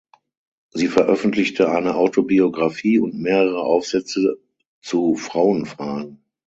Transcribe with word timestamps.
Sie 0.71 0.87
veröffentlichte 0.87 1.69
eine 1.69 1.93
Autobiografie 1.93 2.97
und 2.97 3.13
mehrere 3.21 3.61
Aufsätze 3.63 4.39
zu 4.81 5.13
Frauenfragen. 5.13 6.25